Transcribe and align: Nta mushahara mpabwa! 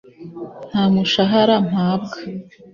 Nta 0.69 0.83
mushahara 0.93 1.55
mpabwa! 1.69 2.17